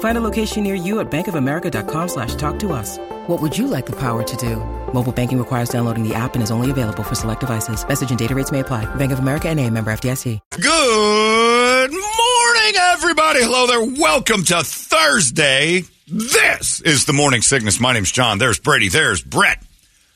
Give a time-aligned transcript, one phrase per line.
[0.00, 2.96] Find a location near you at bankofamerica.com slash talk to us.
[3.26, 4.56] What would you like the power to do?
[4.94, 7.86] Mobile banking requires downloading the app and is only available for select devices.
[7.86, 8.86] Message and data rates may apply.
[8.94, 10.38] Bank of America and a member FDIC.
[10.52, 13.42] Good morning, everybody.
[13.42, 14.00] Hello there.
[14.00, 15.82] Welcome to Thursday.
[16.06, 17.80] This is the Morning Sickness.
[17.80, 18.38] My name's John.
[18.38, 18.88] There's Brady.
[18.88, 19.62] There's Brett.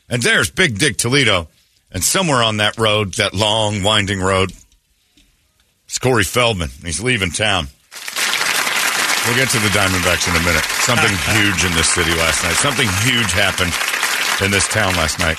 [0.08, 1.48] And there's Big Dick Toledo.
[1.90, 4.52] And somewhere on that road, that long, winding road,
[5.86, 6.70] it's Corey Feldman.
[6.84, 7.66] He's leaving town.
[9.30, 10.64] We'll get to the Diamondbacks in a minute.
[10.64, 12.54] Something huge in this city last night.
[12.54, 13.72] Something huge happened
[14.44, 15.38] in this town last night.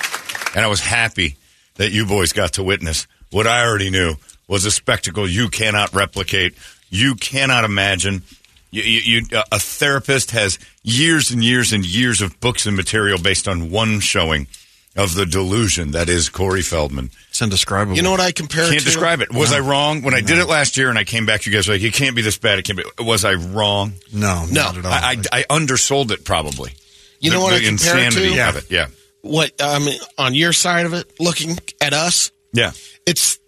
[0.55, 1.35] And I was happy
[1.75, 4.15] that you boys got to witness what I already knew
[4.47, 6.53] was a spectacle you cannot replicate.
[6.89, 8.23] You cannot imagine.
[8.69, 12.77] You, you, you, uh, a therapist has years and years and years of books and
[12.77, 14.47] material based on one showing
[14.95, 17.09] of the delusion that is Corey Feldman.
[17.31, 17.95] It's indescribable.
[17.95, 18.71] You know what I compare it to?
[18.73, 18.85] Can't to?
[18.85, 19.33] describe it.
[19.33, 21.41] Was I wrong when I did it last year and I came back?
[21.41, 22.59] To you guys were like, it can't be this bad.
[22.59, 22.83] It can't be.
[23.03, 23.93] Was I wrong?
[24.13, 24.63] No, No.
[24.63, 24.91] not at all.
[24.91, 26.73] I, I, I undersold it probably.
[27.21, 28.49] You know The- what I the compare it insanity to?
[28.49, 28.69] of it.
[28.69, 28.87] Yeah,
[29.21, 32.71] What I mean, on your side of it, looking at us, yeah.
[33.05, 33.39] it's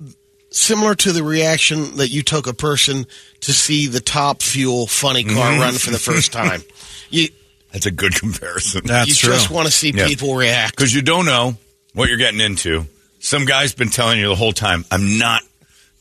[0.49, 3.05] similar to the reaction that you took a person
[3.41, 5.59] to see the Top Fuel funny car Mm-hmm.
[5.61, 6.61] run for the first time.
[7.09, 7.27] You
[7.71, 8.81] That's a good comparison.
[8.85, 9.33] That's you true.
[9.33, 10.07] just want to see Yeah.
[10.07, 10.75] people react.
[10.75, 11.55] because you don't know
[11.93, 12.85] what you're getting into.
[13.23, 15.43] Some guy's been telling you the whole time, I'm not.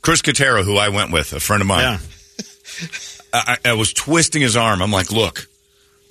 [0.03, 2.01] Chris Katero, who I went with, a friend of mine,
[2.83, 2.89] yeah.
[3.33, 4.83] I, I was twisting his arm.
[4.83, 5.47] I'm like, look,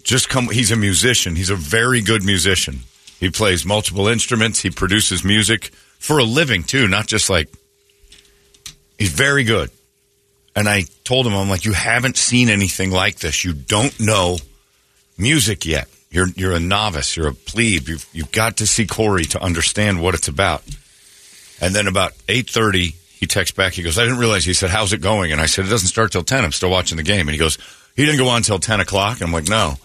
[0.03, 0.47] just come.
[0.47, 1.35] He's a musician.
[1.35, 2.79] He's a very good musician.
[3.19, 4.61] He plays multiple instruments.
[4.61, 7.49] He produces music for a living, too, not just like.
[8.97, 9.69] He's very good.
[10.55, 13.43] And I told him, I'm like, you haven't seen anything like this.
[13.43, 14.37] You don't know
[15.17, 15.89] music yet.
[16.09, 17.17] You're you're a novice.
[17.17, 17.89] You're a plebe.
[17.89, 20.63] You've you've got to see Corey to understand what it's about.
[21.61, 23.73] And then about eight thirty, he texts back.
[23.73, 25.87] He goes, "I didn't realize." He said, "How's it going?" And I said, "It doesn't
[25.87, 26.43] start till ten.
[26.43, 27.57] I'm still watching the game." And he goes,
[27.95, 29.77] "He didn't go on till ten o'clock." And I'm like, "No."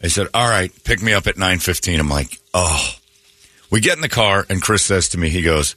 [0.00, 2.00] He said, "All right, pick me up at nine 15.
[2.00, 2.94] I'm like, "Oh."
[3.70, 5.76] We get in the car, and Chris says to me, he goes,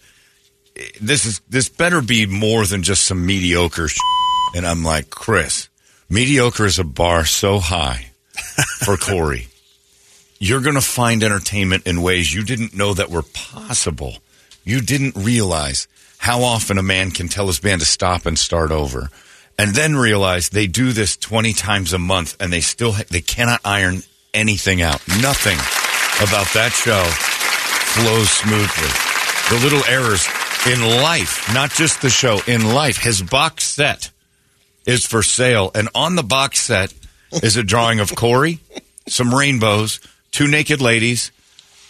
[1.01, 3.89] "This is this better be more than just some mediocre."
[4.55, 5.67] And I'm like, "Chris,
[6.09, 8.11] mediocre is a bar so high
[8.83, 9.49] for Corey."
[10.43, 14.17] you're going to find entertainment in ways you didn't know that were possible.
[14.63, 15.87] You didn't realize
[16.17, 19.09] how often a man can tell his band to stop and start over.
[19.57, 23.59] And then realize they do this 20 times a month and they still they cannot
[23.65, 24.03] iron
[24.33, 25.05] anything out.
[25.21, 25.57] Nothing
[26.21, 27.03] about that show
[27.93, 28.89] flows smoothly.
[29.49, 30.25] The little errors
[30.65, 32.97] in life, not just the show, in life.
[32.97, 34.09] His box set
[34.85, 36.93] is for sale and on the box set
[37.33, 38.59] is a drawing of Corey,
[39.07, 39.99] some rainbows,
[40.31, 41.32] two naked ladies,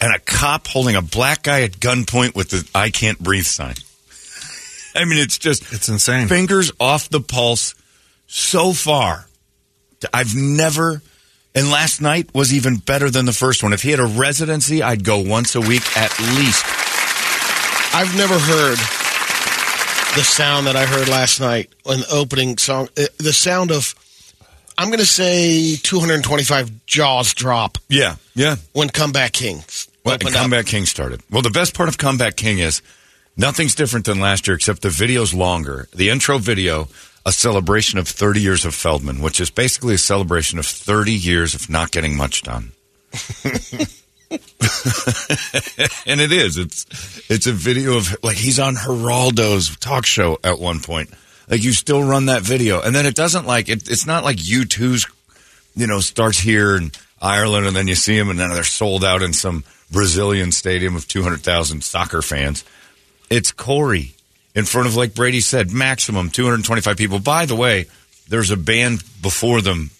[0.04, 3.74] and a cop holding a black guy at gunpoint with the I can't breathe sign.
[4.94, 6.28] I mean, it's just It's insane.
[6.28, 7.74] fingers off the pulse
[8.26, 9.26] so far.
[10.12, 11.00] I've never,
[11.54, 13.72] and last night was even better than the first one.
[13.72, 16.62] If he had a residency, I'd go once a week at least.
[17.94, 18.76] I've never heard
[20.16, 22.88] the sound that I heard last night in the opening song.
[22.98, 23.94] uh, The sound of,
[24.76, 28.56] I'm going to say 225 jaws drop Yeah, yeah.
[28.72, 29.88] when Comeback Kings.
[30.04, 30.42] Well, and opened up.
[30.42, 31.22] Comeback King started.
[31.30, 32.82] Well, the best part of Comeback King is
[33.36, 35.88] nothing's different than last year, except the video's longer.
[35.94, 36.88] The intro video,
[37.24, 41.54] a celebration of 30 years of Feldman, which is basically a celebration of 30 years
[41.54, 42.72] of not getting much done.
[46.06, 46.58] and it is.
[46.58, 51.10] It's it's a video of like he's on Geraldo's talk show at one point.
[51.48, 54.38] Like you still run that video, and then it doesn't like it, it's not like
[54.38, 55.06] U2's
[55.74, 56.92] you know, starts here in
[57.24, 60.94] Ireland, and then you see them, and then they're sold out in some Brazilian stadium
[60.94, 62.64] of 200,000 soccer fans.
[63.30, 64.12] It's Corey
[64.54, 67.18] in front of, like Brady said, maximum 225 people.
[67.18, 67.86] By the way,
[68.28, 69.90] there's a band before them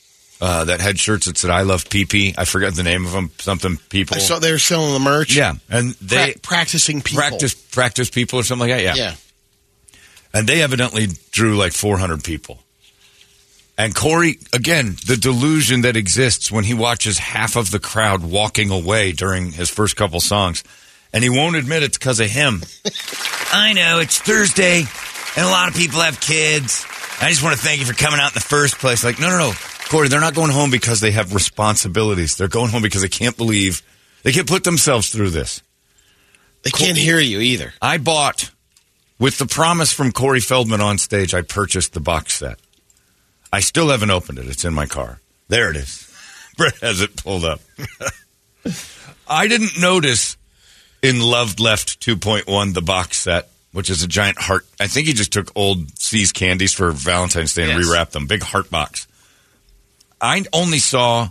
[0.41, 3.31] uh, that had shirts that said "I love PP." I forgot the name of them.
[3.38, 4.17] Something people.
[4.17, 5.35] I saw they were selling the merch.
[5.35, 7.21] yeah, and they Pra- practicing people.
[7.23, 8.97] practice practice people or something like that.
[8.97, 9.15] Yeah, Yeah.
[10.35, 12.59] and they evidently drew like 400 people.
[13.76, 18.71] And Corey, again, the delusion that exists when he watches half of the crowd walking
[18.71, 20.62] away during his first couple songs,
[21.12, 22.62] and he won't admit it's because of him.
[23.53, 24.85] I know it's Thursday,
[25.37, 26.87] and a lot of people have kids.
[27.21, 29.03] I just want to thank you for coming out in the first place.
[29.03, 29.53] Like, no, no, no,
[29.88, 32.37] Corey, they're not going home because they have responsibilities.
[32.37, 33.82] They're going home because they can't believe
[34.23, 35.62] They can't put themselves through this.
[36.62, 37.75] They can't hear you either.
[37.82, 38.50] I bought,
[39.19, 42.59] with the promise from Corey Feldman on stage, I purchased the box set.
[43.55, 44.47] I still haven't opened it.
[44.49, 45.21] It's in my car.
[45.49, 46.11] There it is.
[46.56, 47.61] Brett has it pulled up.
[49.29, 50.37] I didn't notice
[51.03, 54.67] in Loved Left 2.1 the box set, which is a giant heart.
[54.81, 57.89] I think he just took old See's candies for Valentine's Day and Yes.
[57.89, 58.27] rewrapped them.
[58.27, 59.06] Big heart box.
[60.21, 61.29] I only saw,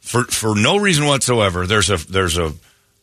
[0.00, 2.52] for for no reason whatsoever, there's a there's a,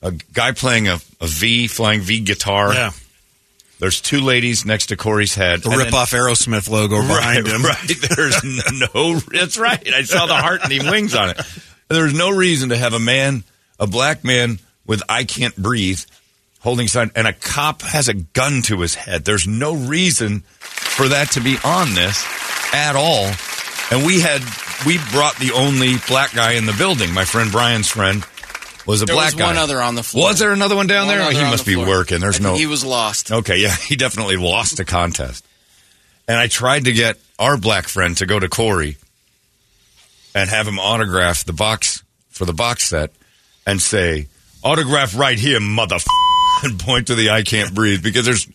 [0.01, 2.73] a guy playing a, a V, flying V guitar.
[2.73, 2.91] Yeah.
[3.79, 5.61] There's two ladies next to Corey's head.
[5.63, 7.07] The and rip then- off Aerosmith logo Right,
[7.43, 7.63] behind him.
[7.63, 7.91] right.
[8.15, 8.41] There's
[8.93, 9.19] no.
[9.19, 9.85] That's right.
[9.93, 11.41] I saw the heart and the wings on it.
[11.89, 13.43] There's no reason to have a man,
[13.79, 15.99] a black man with "I can't breathe,"
[16.61, 19.25] holding sign, and a cop has a gun to his head.
[19.25, 22.23] There's no reason for that to be on this
[22.73, 23.29] at all.
[23.91, 24.41] And we had
[24.85, 27.13] we brought the only black guy in the building.
[27.13, 28.23] My friend Brian's friend
[28.85, 29.45] was a There black was guy.
[29.47, 30.27] one other on the floor.
[30.29, 31.27] Was there another one down One there?
[31.27, 31.87] Oh, he must the be floor.
[31.87, 32.19] working.
[32.19, 32.55] There's no.
[32.55, 33.31] He was lost.
[33.31, 35.45] Okay, yeah, he definitely lost the contest.
[36.27, 38.97] And I tried to get our black friend to go to Corey
[40.35, 43.11] and have him autograph the box for the box set
[43.67, 44.27] and say,
[44.63, 45.97] autograph right here, mother
[46.63, 48.47] and point to the I can't breathe because there's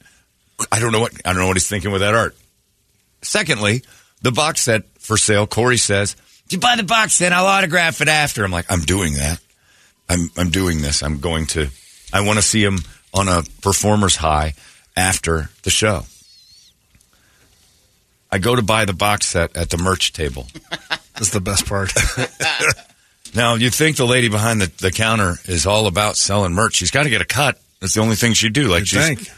[0.72, 2.36] I don't know what I don't know what he's thinking with that art.
[3.22, 3.82] Secondly,
[4.22, 6.16] the box set for sale, Corey says,
[6.46, 8.44] if you buy the box set, I'll autograph it after.
[8.44, 9.40] I'm like, I'm doing that.
[10.08, 11.02] I'm I'm doing this.
[11.02, 11.69] I'm going to
[12.12, 12.78] I want to see him
[13.12, 14.55] on a performer's high
[14.96, 16.02] after the show.
[18.31, 20.46] I go to buy the box set at the merch table.
[21.14, 21.93] That's the best part.
[23.34, 26.76] Now, you think the lady behind the, the counter is all about selling merch.
[26.76, 27.61] She's got to get a cut.
[27.81, 28.69] That's the only thing she'd do.
[28.69, 29.31] Like she's, think.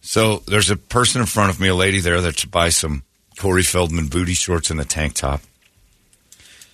[0.00, 3.02] So there's a person in front of me, a lady there that should buy some
[3.38, 5.40] Corey Feldman booty shorts and a tank top.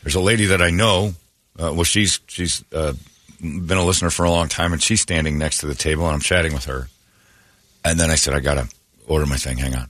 [0.02, 1.14] There's a lady that I know.
[1.58, 2.92] Uh, well, she's she's uh,
[3.40, 6.14] been a listener for a long time, and she's standing next to the table, and
[6.14, 6.88] I'm chatting with her.
[7.84, 8.68] And then I said, I gotta
[9.06, 9.58] order my thing.
[9.58, 9.88] Hang on.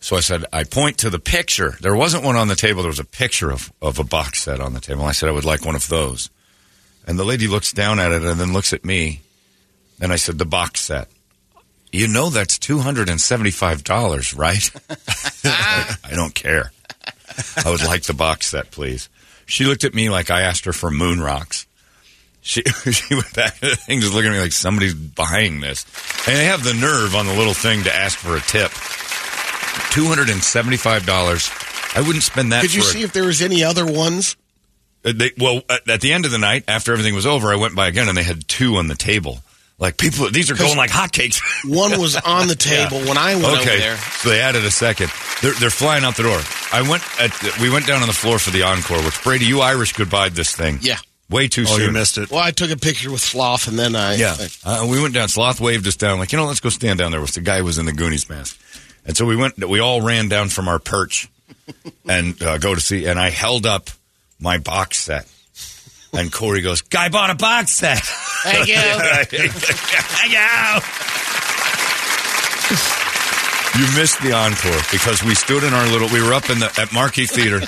[0.00, 1.76] So I said, I point to the picture.
[1.80, 2.82] There wasn't one on the table.
[2.82, 5.04] There was a picture of, of a box set on the table.
[5.04, 6.28] I said, I would like one of those.
[7.06, 9.22] And the lady looks down at it and then looks at me.
[10.00, 11.08] And I said, the box set.
[11.90, 14.68] You know that's two hundred and seventy-five dollars, right?
[15.44, 16.72] I don't care.
[17.64, 19.08] I would like the box set, please.
[19.46, 21.66] She looked at me like I asked her for moon rocks.
[22.40, 25.84] She she went back to the thing, just looking at me like somebody's buying this,
[26.28, 28.70] and they have the nerve on the little thing to ask for a tip.
[29.92, 31.50] Two hundred and seventy-five dollars.
[31.94, 32.62] I wouldn't spend that.
[32.62, 34.36] Could you for a- see if there was any other ones?
[35.04, 37.74] uh, They, well, at the end of the night, after everything was over, I went
[37.76, 39.38] by again, and they had two on the table.
[39.78, 41.40] Like people, these are going like hotcakes.
[41.68, 43.96] One was on the table when I went over Okay, there.
[43.96, 45.10] so they added a second.
[45.42, 46.40] They're, they're flying out the door.
[46.72, 49.02] I went at we went down on the floor for the encore.
[49.02, 50.78] Which Brady, you Irish goodbye this thing.
[50.80, 50.98] Yeah.
[51.28, 51.86] way too Oh, soon.
[51.86, 52.30] you missed it.
[52.30, 55.28] Well, I took a picture with Sloth, and then I Yeah, uh, we went down.
[55.28, 57.20] Sloth waved us down, like you know, let's go stand down there.
[57.20, 58.58] With the guy who was in the Goonies mask,
[59.04, 59.58] and so we went.
[59.68, 61.28] We all ran down from our perch
[62.08, 63.06] and uh, go to see.
[63.06, 63.90] And I held up
[64.38, 65.26] my box set,
[66.12, 68.00] and Corey goes, "Guy bought a box set."
[68.44, 68.76] Thank you.
[70.14, 70.84] Thank you.
[73.76, 76.08] You missed the encore because we stood in our little.
[76.08, 77.60] We were up in the at Marquee Theater.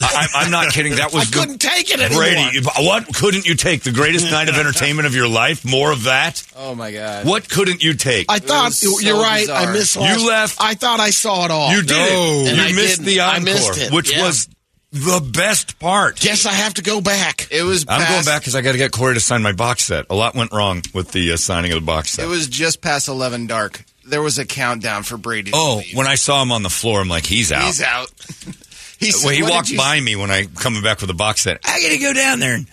[0.00, 0.94] I, I'm not kidding.
[0.94, 2.22] That was I couldn't take it anymore.
[2.22, 3.82] Brady, what couldn't you take?
[3.82, 5.62] The greatest night of entertainment of your life?
[5.62, 6.42] More of that?
[6.56, 7.26] Oh my god.
[7.26, 8.24] What couldn't you take?
[8.30, 9.50] I thought so you're right.
[9.50, 9.72] I bizarre.
[9.74, 9.96] missed.
[10.22, 11.70] You left- I thought I saw it all.
[11.72, 11.90] you did.
[11.90, 12.44] No.
[12.46, 12.56] it.
[12.56, 13.04] You I missed didn't.
[13.06, 13.92] the I encore, missed it.
[13.92, 14.22] which Yeah.
[14.26, 14.48] was
[14.92, 16.18] the best part.
[16.18, 17.48] Guess I have to go back.
[17.50, 17.84] It was.
[17.88, 20.06] I'm going back because I got to get Corey to sign my box set.
[20.10, 22.24] A lot went wrong with the uh, signing of the box set.
[22.24, 23.84] It was just past eleven dark.
[24.06, 25.52] There was a countdown for Brady.
[25.52, 25.96] to oh, leave.
[25.96, 27.64] when I saw him on the floor, I'm like, he's out.
[27.64, 28.10] he's out.
[28.98, 31.60] he said, Well, he walked by me when I coming back with the box set.
[31.64, 32.66] I got to go down there and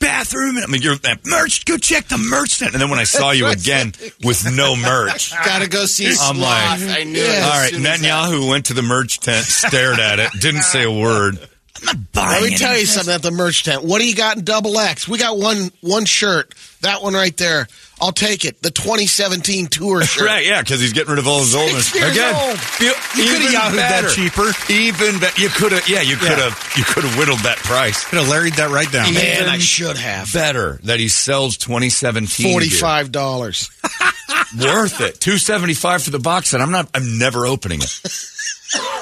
[0.00, 0.56] bathroom.
[0.56, 1.64] And I mean, you're that merch.
[1.64, 2.72] Go check the merch tent.
[2.72, 3.92] And then when I saw you again
[4.24, 6.38] with no merch, Gotta go see I'm Sloth.
[6.38, 7.20] like, I knew.
[7.22, 11.38] All right, Netanyahu went to the merch tent, stared at it, didn't say a word.
[11.80, 12.94] I'm not buying Let me tell you this.
[12.94, 13.82] something at the merch tent.
[13.84, 15.08] What do you got in double X?
[15.08, 16.54] We got one one shirt.
[16.82, 17.66] That one right there.
[18.02, 18.62] I'll take it.
[18.62, 20.26] The 2017 tour shirt.
[20.26, 21.88] Right, yeah, because he's getting rid of all his oldness.
[21.88, 22.58] Six years Again, old.
[22.58, 24.72] feel- You coulda even Yahoo'd that cheaper.
[24.72, 28.04] Even be- you could have, yeah, you could have, you could have whittled that price.
[28.08, 29.12] Could have larried that right down.
[29.12, 30.32] Man, Even I should have.
[30.32, 32.52] Better that he sells 2017 gear.
[32.54, 33.70] Forty-five dollars.
[34.58, 35.20] worth it.
[35.20, 36.88] Two seventy five for the box and I'm not.
[36.94, 38.00] I'm never opening it.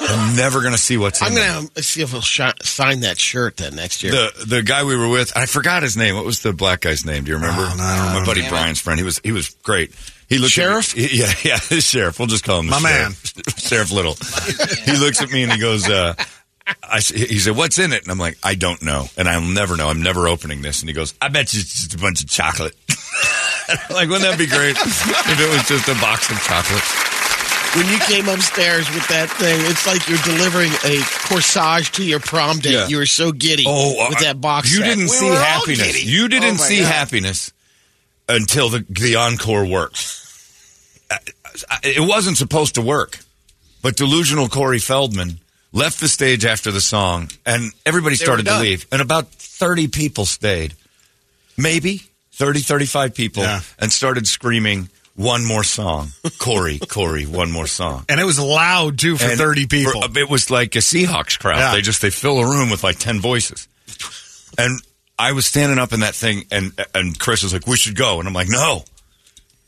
[0.01, 1.29] I'm never going to see what's in it.
[1.29, 4.11] I'm gonna um, see if he'll shi- sign that shirt then next year.
[4.11, 6.15] The the guy we were with, I forgot his name.
[6.15, 7.23] What was the black guy's name?
[7.25, 7.61] Do you remember?
[7.61, 8.25] Oh, no, My remember.
[8.25, 8.51] buddy Damn it.
[8.51, 8.99] Brian's friend.
[8.99, 9.93] He was he was great.
[10.27, 10.91] He looked Sheriff?
[10.91, 12.17] At me, yeah, yeah, the sheriff.
[12.19, 13.33] We'll just call him the My sheriff.
[13.59, 14.15] Sheriff Little.
[14.85, 16.13] he looks at me and he goes, uh,
[16.83, 19.41] I, s- he said, "What's in it?" And I'm like, "I don't know, and I'll
[19.41, 19.89] never know.
[19.89, 22.29] I'm never opening this." And he goes, "I bet you it's just a bunch of
[22.29, 22.75] chocolate."
[23.89, 26.91] like, wouldn't that be great if it was just a box of chocolates?
[27.75, 30.97] When you came upstairs with that thing, it's like you're delivering a
[31.29, 32.71] corsage to your prom date.
[32.73, 32.87] Yeah.
[32.87, 34.71] You were so giddy Oh, with uh, that box.
[34.71, 34.85] You set.
[34.85, 36.03] didn't We see happiness.
[36.05, 36.91] You didn't Oh, see God.
[36.91, 37.53] happiness
[38.27, 40.15] until the the encore worked.
[41.83, 43.19] It wasn't supposed to work,
[43.81, 45.39] but delusional Corey Feldman
[45.71, 50.25] left the stage after the song, and everybody started to leave, and about thirty people
[50.25, 50.73] stayed,
[51.57, 52.01] maybe
[52.39, 53.61] 30, 35 people, Yeah.
[53.77, 54.89] and started screaming.
[55.15, 58.05] One more song, Corey, Corey, one more song.
[58.07, 60.01] And it was loud too for And 30 people.
[60.01, 61.57] for- it was like a Seahawks crowd.
[61.57, 61.73] Yeah.
[61.73, 63.67] They just they fill a room with like ten voices.
[64.57, 64.81] And
[65.17, 68.19] I was standing up in that thing, and and Chris was like, "We should go,"
[68.19, 68.85] and I'm like, "No,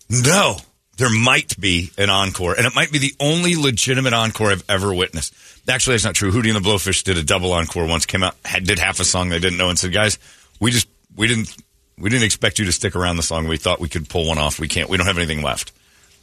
[0.10, 0.58] no."
[0.98, 4.94] There might be an encore, and it might be the only legitimate encore I've ever
[4.94, 5.34] witnessed.
[5.68, 6.32] Actually, that's not true.
[6.32, 8.06] Hootie and the Blowfish did a double encore once.
[8.06, 10.18] Came out, had, did half a song they didn't know, and said, "Guys,
[10.60, 11.54] we just we didn't
[12.02, 13.48] we didn't expect you to stick around the song.
[13.48, 14.60] We thought we could pull one off.
[14.60, 14.90] We can't.
[14.90, 15.72] We don't have anything left."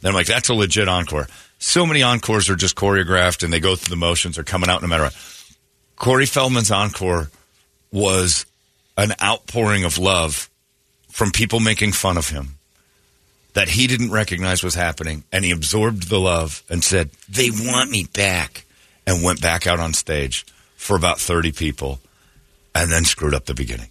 [0.01, 3.59] Then I'm like, "That's a legit encore." So many encores are just choreographed, and they
[3.59, 4.37] go through the motions.
[4.37, 5.15] Are coming out no matter what.
[5.95, 7.31] Corey Feldman's encore
[7.91, 8.45] was
[8.97, 10.49] an outpouring of love
[11.11, 12.55] from people making fun of him
[13.53, 17.89] that he didn't recognize was happening, and he absorbed the love and said, "They want
[17.89, 18.65] me back,"
[19.07, 20.45] and went back out on stage
[20.77, 21.99] for about thirty people,
[22.75, 23.89] and then screwed up the beginning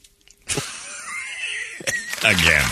[2.25, 2.65] again.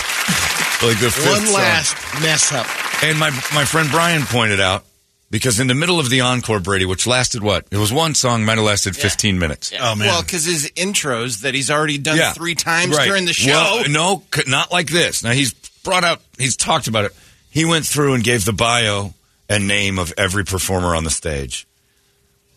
[0.82, 1.54] Like the fifth One song.
[1.54, 2.66] last mess up.
[3.02, 4.84] And my my friend Brian pointed out
[5.30, 7.66] because in the middle of the encore, Brady, which lasted what?
[7.70, 9.72] It was one song, might have lasted fifteen minutes.
[9.78, 10.08] oh, man.
[10.08, 12.32] Well, because his intros that he's already done Yeah.
[12.32, 13.06] three times Right.
[13.08, 13.50] during the show.
[13.52, 15.22] Well, no, not like this.
[15.22, 17.14] Now he's brought out, he's talked about it.
[17.50, 19.14] He went through and gave the bio
[19.48, 21.66] and name of every performer on the stage,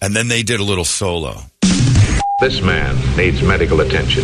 [0.01, 1.43] and then they did a little solo.
[2.41, 4.24] This man needs medical attention.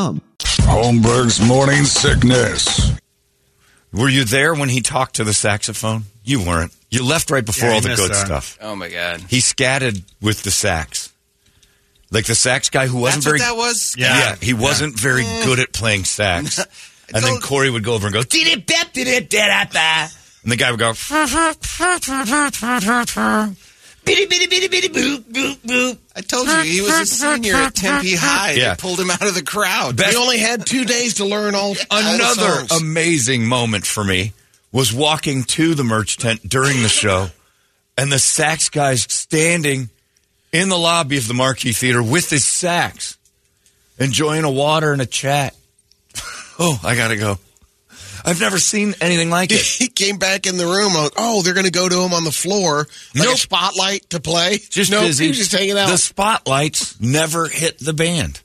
[0.71, 2.93] Holmberg's morning sickness.
[3.91, 6.03] Were you there when he talked to the saxophone?
[6.23, 6.73] You weren't.
[6.89, 8.25] You left right before Yeah, all the good that.
[8.25, 8.57] stuff.
[8.61, 9.19] Oh my god.
[9.27, 11.11] He scatted with the sax.
[12.09, 13.95] Like the sax guy who wasn't That's what very that was.
[13.97, 14.17] Yeah.
[14.17, 15.43] Yeah, he wasn't very mm.
[15.43, 16.57] good at playing sax.
[17.13, 20.07] and then Corey would go over and go, "Dee-dee-bep, dee-dee-da-da-da."
[20.43, 20.93] and the guy would go,
[24.05, 27.75] "Bitty, bitty, bitty, bitty, boop, boop, boop." I told you he was a senior at
[27.75, 28.53] Tempe High.
[28.53, 28.73] Yeah.
[28.75, 29.95] They pulled him out of the crowd.
[29.97, 32.81] Best- We only had two days to learn all, all the Another songs.
[32.81, 34.33] amazing moment for me
[34.71, 37.27] was walking to the merch tent during the show,
[37.97, 39.89] and the sax guy's standing
[40.53, 43.17] in the lobby of the Marquee Theater with his sax,
[43.99, 45.55] enjoying a water and a chat.
[46.59, 47.37] oh, I gotta go.
[48.25, 49.59] I've never seen anything like it.
[49.61, 50.93] he came back in the room.
[50.95, 53.35] uh, Oh, they're going to go to him on the floor, like Nope.
[53.35, 54.57] a spotlight to play.
[54.69, 55.25] Just nope, busy.
[55.25, 55.89] he was just hanging out.
[55.89, 58.41] The spotlights never hit the band.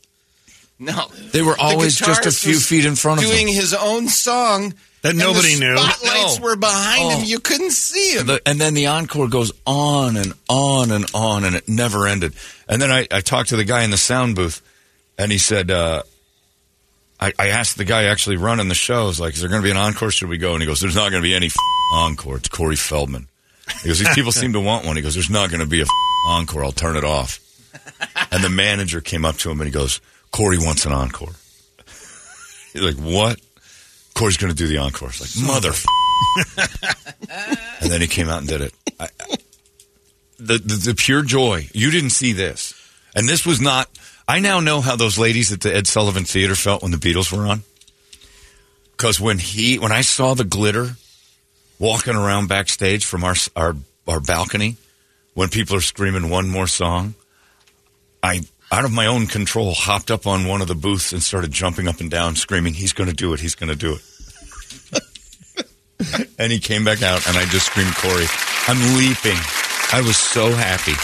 [0.79, 3.55] No, They were The always just a few feet in front of him, doing them.
[3.55, 5.77] his own song That and nobody the knew.
[5.79, 6.45] Spotlights No.
[6.45, 7.19] were behind Oh.
[7.19, 7.25] him.
[7.25, 8.27] You couldn't see him.
[8.27, 12.35] The- and then the encore goes on and on and on, and it never ended.
[12.69, 14.61] And then I, I talked to the guy in the sound booth,
[15.17, 16.03] and he said, uh,
[17.19, 19.71] I, I asked the guy actually running the show, like, is there going to be
[19.71, 20.11] an encore?
[20.11, 20.53] Should we go?
[20.53, 21.57] And he goes, there's not going to be any f-
[21.93, 22.37] encore.
[22.37, 23.29] It's Corey Feldman.
[23.83, 24.97] He goes, these people seem to want one.
[24.97, 25.89] He goes, there's not going to be a f-
[26.29, 26.65] encore.
[26.65, 27.41] I'll turn it off.
[28.31, 31.33] And the manager came up to him and he goes, Corey wants an encore.
[32.73, 33.41] He's like, what?
[34.15, 35.09] Corey's going to do the encore.
[35.09, 35.73] It's like, mother.
[37.81, 38.75] and then he came out and did it.
[39.01, 39.37] I, I-
[40.39, 41.67] the, the the pure joy.
[41.73, 42.75] You didn't see this,
[43.15, 43.89] and this was not.
[44.29, 47.33] I now know how those ladies at the Ed Sullivan Theater felt when the Beatles
[47.33, 47.63] were on.
[48.93, 50.97] Because when he, when I saw the glitter
[51.79, 53.77] walking around backstage from our our
[54.09, 54.77] our balcony,
[55.35, 57.15] when people are screaming one more song,
[58.23, 58.41] I
[58.73, 61.87] out of my own control hopped up on one of the booths and started jumping
[61.87, 63.41] up and down, screaming, "He's going to do it!
[63.41, 64.03] He's going to do it!"
[66.39, 68.27] and he came back out, and I just screamed, "Corey!"
[68.67, 69.39] I'm leaping.
[69.93, 70.95] I was so happy.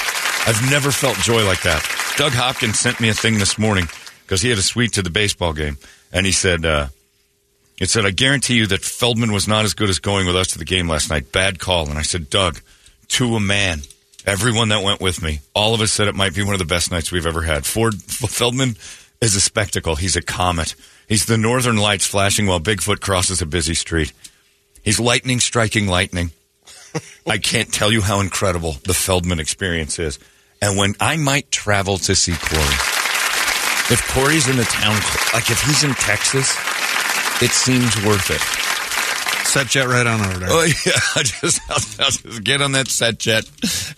[0.51, 2.02] I've never felt joy like that.
[2.17, 3.89] Doug Hopkins sent me a thing this morning
[4.23, 5.79] because he had a suite to the baseball game,
[6.13, 6.89] and he said, uh,
[7.81, 10.49] "It said I guarantee you that Feldman was not as good as going with us
[10.49, 11.33] to the game last night.
[11.33, 12.61] Bad call." And I said, "Doug,
[13.09, 13.83] to a man."
[14.25, 16.65] Everyone that went with me, all of us said it might be one of the
[16.65, 17.67] best nights we've ever had.
[17.67, 18.77] Ford Feldman
[19.21, 19.97] is a spectacle.
[19.97, 20.77] He's a comet.
[21.09, 24.13] He's the northern lights flashing while Bigfoot crosses a busy street.
[24.85, 26.31] He's lightning striking lightning.
[27.27, 30.21] I can't tell you how incredible the Feldman experience is.
[30.63, 32.63] And when I might travel to see Corey,
[33.91, 34.95] if Corey's in the town,
[35.35, 36.57] like if he's in Texas,
[37.43, 38.41] it seems worth it.
[39.47, 40.49] Set jet right on over there.
[40.51, 43.45] Oh yeah, I just, I'll, I'll just get on that set jet,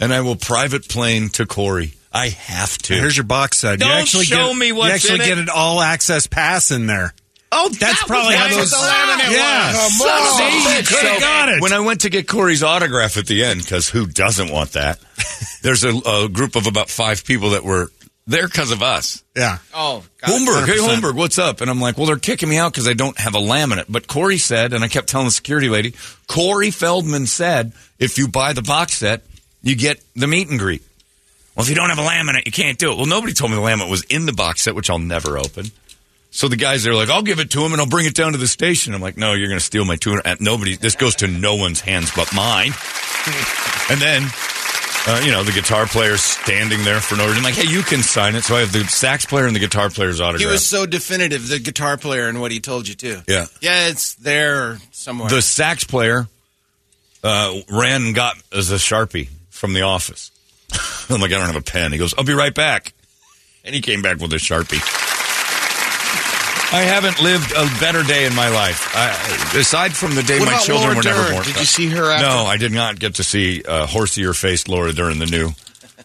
[0.01, 1.93] and I will private plane to Corey.
[2.13, 2.95] I have to.
[2.95, 3.81] Here's your box set.
[3.81, 5.43] Don't you actually show get, me what's You actually in get it.
[5.43, 7.13] an all access pass in there.
[7.57, 8.73] Oh, That's probably how those.
[8.73, 10.89] Yeah, Son of a See, you bitch.
[10.89, 11.63] could have So, got it.
[11.63, 14.99] When I went to get Corey's autograph at the end, because who doesn't want that?
[15.63, 17.91] There's a, a group of about five people that were
[18.27, 19.23] there because of us.
[19.37, 19.59] yeah.
[19.75, 20.31] Oh, God.
[20.31, 20.97] Holmberg, hey 100%.
[20.97, 21.61] Holmberg, what's up?
[21.61, 23.87] And I'm like, well, they're kicking me out because I don't have a laminate.
[23.89, 25.95] But Corey said, and I kept telling the security lady,
[26.27, 29.23] Corey Feldman said, if you buy the box set,
[29.63, 30.83] you get the meet and greet.
[31.55, 32.97] Well, if you don't have a laminate, you can't do it.
[32.97, 35.67] Well, nobody told me the laminate was in the box set, which I'll never open.
[36.37, 38.33] So the guys, they're like, I'll give it to him and I'll bring it down
[38.33, 38.93] to the station.
[38.93, 40.27] I'm like, no, you're going to steal my 200.
[40.27, 42.73] uh, Nobody, this goes to no one's hands but mine.
[43.89, 44.25] and then,
[45.07, 47.45] uh, you know, the guitar player standing there for no reason.
[47.45, 48.43] Like, hey, you can sign it.
[48.43, 50.41] So I have the sax player and the guitar player's autograph.
[50.41, 53.21] He was so definitive, the guitar player, and what he told you too.
[53.29, 53.47] Yeah.
[53.61, 55.29] Yeah, it's there somewhere.
[55.29, 56.27] the sax player
[57.23, 60.33] uh, ran and got as a sharpie from the office.
[61.09, 61.93] I'm like, I don't have a pen.
[61.93, 62.93] He goes, I'll be right back,
[63.65, 64.83] and he came back with a sharpie.
[66.75, 68.91] I haven't lived a better day in my life.
[68.97, 69.11] I,
[69.57, 71.45] aside from the day What my children Laura were never born.
[71.45, 72.27] Did you see her after?
[72.27, 75.51] No, I did not get to see uh, horsier faced Laura Dern, the new.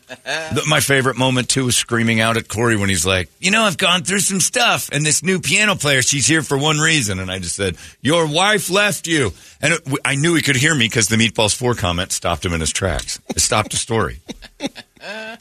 [0.08, 3.64] The- my favorite moment too was screaming out at Corey when he's like, "You know,
[3.64, 7.20] I've gone through some stuff, and this new piano player, she's here for one reason."
[7.20, 10.76] And I just said, "Your wife left you," and it, I knew he could hear
[10.76, 13.20] me because the Meatballs Four comment stopped him in his tracks.
[13.30, 14.20] It stopped the story.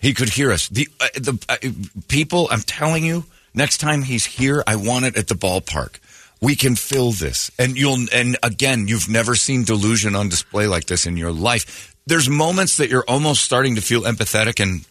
[0.01, 0.69] he could hear us.
[0.69, 1.57] The uh, the uh,
[2.09, 3.25] people, I'm telling you,
[3.59, 5.99] next time he's here, I want it at the ballpark.
[6.41, 8.07] We can fill this, and you'll.
[8.13, 11.95] And again, you've never seen delusion on display like this in your life.
[12.07, 14.87] There's moments that you're almost starting to feel empathetic, and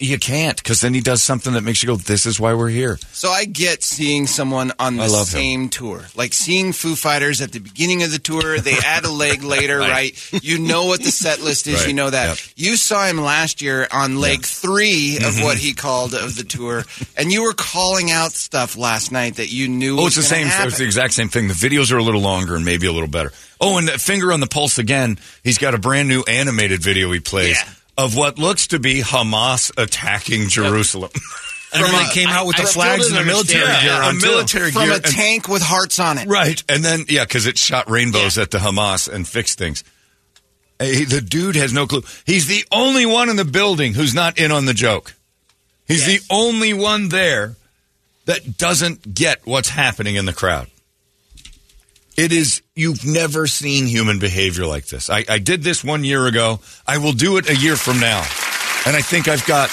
[0.00, 2.68] you can't because then he does something that makes you go, "This is why we're
[2.68, 5.40] here." So I get seeing someone on the love him.
[5.40, 8.60] same tour, like seeing Foo Fighters at the beginning of the tour.
[8.60, 9.90] They add a leg later, Right.
[10.32, 10.42] right.
[10.44, 11.80] You know what the set list is.
[11.80, 11.88] Right.
[11.88, 12.28] You know that.
[12.28, 12.38] Yep.
[12.56, 15.42] You saw him last year on leg three of Mm-hmm.
[15.44, 16.84] what he called of the tour,
[17.16, 19.98] and you were calling out stuff last night that you knew.
[19.98, 20.46] Oh, it's the same.
[20.46, 20.68] Happen.
[20.68, 21.48] It's the exact same thing.
[21.48, 23.32] The videos are a little longer and maybe a little better.
[23.60, 25.18] Oh, and finger on the pulse again.
[25.42, 27.68] He's got a brand new animated video he plays Yeah.
[27.98, 31.10] Of what looks to be Hamas attacking Jerusalem.
[31.70, 33.92] And then they came out with I the still flags and the military understand gear
[33.92, 34.02] that.
[34.02, 34.26] a on too.
[34.26, 36.26] military from gear a and- tank with hearts on it.
[36.26, 36.64] Right.
[36.66, 39.84] And then, yeah, because it shot rainbows at the Hamas and fixed things.
[40.78, 42.00] Hey, the dude has no clue.
[42.24, 45.14] He's the only one in the building who's not in on the joke.
[45.86, 46.26] He's Yes.
[46.26, 47.56] the only one there
[48.24, 50.68] that doesn't get what's happening in the crowd.
[52.18, 55.08] It is, you've never seen human behavior like this.
[55.08, 56.58] I, I did this one year ago.
[56.84, 58.18] I will do it a year from now.
[58.86, 59.70] And I think I've got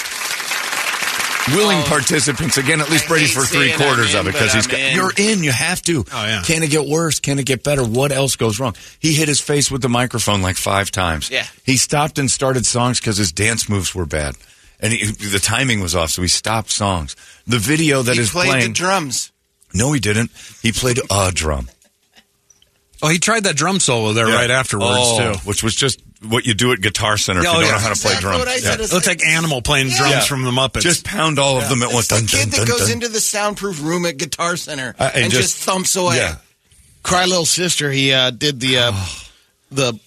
[1.54, 4.68] willing participants again, at least I Brady for three quarters I'm of it because he's
[4.68, 4.94] got, in.
[4.94, 6.04] you're in, you have to.
[6.12, 6.42] Oh, yeah.
[6.44, 7.18] Can it get worse?
[7.18, 7.84] Can it get better?
[7.84, 8.76] What else goes wrong?
[9.00, 11.30] He hit his face with the microphone like five times.
[11.30, 11.46] Yeah.
[11.64, 14.36] He stopped and started songs because his dance moves were bad.
[14.78, 17.16] And he, the timing was off, so he stopped songs.
[17.48, 18.68] The video that he is played playing.
[18.68, 19.32] the drums.
[19.74, 20.30] no, he didn't.
[20.62, 21.68] He played a drum.
[23.02, 25.38] Oh, he tried that drum solo there right afterwards Oh, too.
[25.40, 27.70] Which was just what you do at Guitar Center if Oh, you don't yeah.
[27.72, 28.38] know how to play Exactly drums.
[28.38, 28.78] what I said.
[28.78, 28.84] Yeah.
[28.84, 30.20] It's It looked like Animal playing drums Yeah.
[30.24, 30.80] from the Muppets.
[30.80, 32.10] Just pound all of them at once.
[32.10, 32.90] It's the Dun, kid dun, that dun, goes dun.
[32.92, 36.16] into the soundproof room at Guitar Center Uh, and and, just- just, thumps away.
[36.16, 36.36] Yeah.
[37.02, 38.92] Cry Little Sister, he uh, did the uh,
[39.70, 39.98] the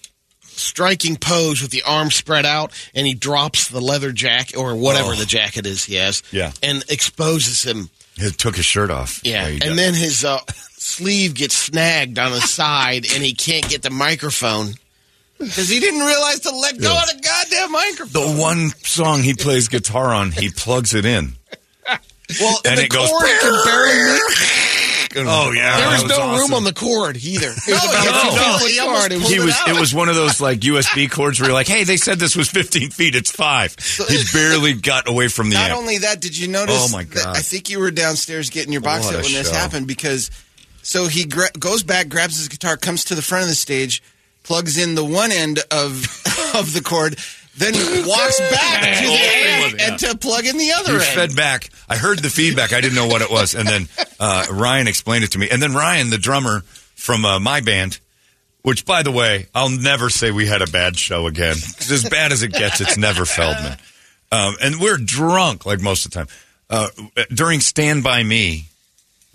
[0.42, 5.12] striking pose with the arms spread out, and he drops the leather jacket or whatever
[5.12, 5.14] Oh.
[5.14, 6.52] the jacket is he has, Yeah.
[6.62, 7.88] and exposes him.
[8.16, 9.20] He took his shirt off.
[9.24, 10.40] Yeah, he and got- then his uh,
[10.80, 14.74] sleeve gets snagged on the side, and he can't get the microphone.
[15.38, 17.02] Because he didn't realize to let go Yeah.
[17.02, 18.36] of the goddamn microphone.
[18.36, 21.34] the one song he plays guitar on, he plugs it in.
[22.40, 24.20] well, and the it goes- cord can barely make
[25.26, 26.40] oh yeah, There was that no awesome.
[26.40, 27.48] room on the cord either.
[27.66, 29.12] It was No, about you a know, 15 foot he cord.
[29.12, 29.56] It was- it was.
[29.76, 32.36] It was one of those like USB cords where you're like, "Hey, they said this
[32.36, 33.14] was 15 feet.
[33.16, 33.74] It's five.
[34.08, 35.78] He barely got away from the Not amp.
[35.80, 36.76] only that, did you notice?
[36.78, 37.36] Oh, my God.
[37.36, 40.30] I think you were downstairs getting your box What set a when this happened because.
[40.90, 44.02] So he gra- goes back, grabs his guitar, comes to the front of the stage,
[44.42, 46.02] plugs in the one end of
[46.56, 47.16] of the cord,
[47.56, 47.74] then
[48.08, 51.14] walks back to the with end it, and to plug in the other He end.
[51.14, 51.70] fed back.
[51.88, 52.72] I heard the feedback.
[52.72, 55.48] I didn't know what it was, and then uh, Ryan explained it to me.
[55.48, 56.62] And then Ryan, the drummer
[56.96, 58.00] from uh, my band,
[58.62, 61.54] which by the way, I'll never say we had a bad show again.
[61.54, 63.78] 'Cause as bad as it gets, it's never Feldman.
[64.32, 66.28] Um, and we're drunk like most of the time.
[66.68, 66.88] Uh,
[67.32, 68.66] during Stand by Me,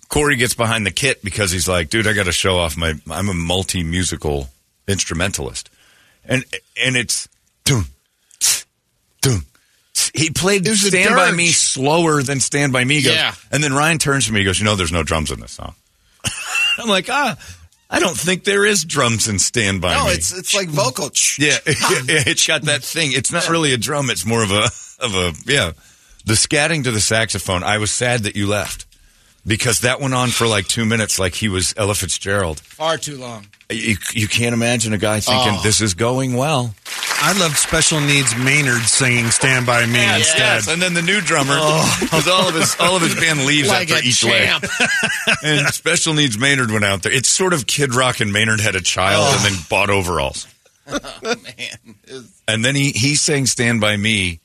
[0.10, 2.94] Corey gets behind the kit because he's like, "Dude, I got to show off my.
[3.10, 4.50] I'm a multi musical
[4.88, 5.70] instrumentalist,"
[6.26, 6.46] and
[6.82, 7.28] and it's.
[7.63, 7.86] Dun,
[9.22, 9.41] dun.
[10.13, 11.32] He played It was a Stand by.
[11.32, 13.13] Me slower than Stand by Me goes.
[13.15, 13.34] Yeah.
[13.52, 15.54] And then Ryan turns to me and goes, You know, there's no drums in this
[15.54, 15.74] song.
[16.78, 17.38] I'm like, Ah,
[17.89, 20.12] I don't think there is drums in Stand by no, Me.
[20.12, 21.06] it's it's like vocal.
[21.38, 23.12] yeah, it's got that thing.
[23.13, 24.63] It's not really a drum, it's more of a,
[25.00, 25.72] of a, yeah.
[26.26, 28.85] The scatting to the saxophone, I was sad that you left
[29.46, 32.60] because that went on for like two minutes like he was Ella Fitzgerald.
[32.60, 33.48] far too long.
[33.72, 35.62] You, you can't imagine a guy thinking, Oh.
[35.64, 36.76] This is going well.
[37.18, 40.38] I loved Special Needs Maynard singing "Stand by Me" instead.
[40.38, 41.56] Yes, and then the new drummer,
[42.02, 44.64] because all of his all of his band leaves Like after a each champ.
[44.64, 45.38] leg.
[45.44, 47.12] and Special Needs Maynard went out there.
[47.14, 50.46] It's sort of Kid Rock and Maynard had a child and then bought overalls.
[51.24, 51.96] Man,
[52.48, 54.40] And then he he sang "Stand by Me,"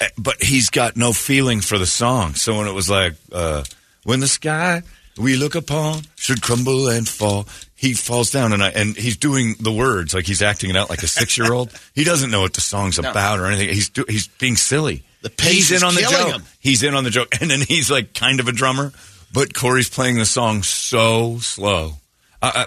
[0.00, 2.34] eh, but he's got no feeling for the song.
[2.34, 3.62] So when it was like, uh,
[4.04, 4.82] "When the sky
[5.18, 9.56] we look upon should crumble and fall," he falls down, and I, and he's doing
[9.58, 11.72] the words like he's acting it out like a six year old.
[11.94, 13.68] he doesn't know what the song's about or anything.
[13.68, 15.02] He's do, he's being silly.
[15.22, 16.34] The pace he's is in on the joke.
[16.34, 16.42] him.
[16.60, 18.92] He's in on the joke, and then he's like kind of a drummer,
[19.32, 21.94] but Corey's playing the song so slow.
[22.40, 22.66] Uh, uh,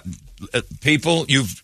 [0.54, 1.62] uh, people, you've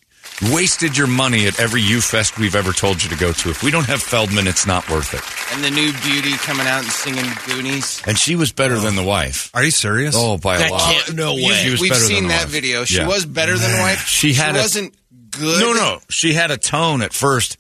[0.50, 3.50] wasted your money at every U Fest we've ever told you to go to.
[3.50, 5.22] If we don't have Feldman, it's not worth it.
[5.54, 8.02] and the new beauty coming out and singing Goonies.
[8.06, 9.50] And she was better than the wife.
[9.54, 10.14] Are you serious?
[10.18, 10.92] Oh, by That a lot.
[11.04, 11.60] can't- no way.
[11.62, 12.48] She was We've better than seen the that wife.
[12.48, 12.84] video.
[12.84, 13.06] She Yeah.
[13.06, 14.06] was better than the wife.
[14.08, 14.94] She had a- wasn't
[15.30, 15.60] good.
[15.60, 17.56] No, no, she had a tone at first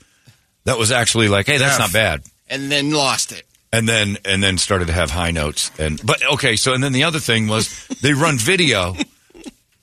[0.64, 1.84] that was actually like, "Hey, that's Yeah.
[1.84, 3.46] not bad." and then lost it.
[3.72, 6.92] and then and then started to have high notes and but okay so and then
[6.92, 7.70] the other thing was
[8.02, 8.94] they run video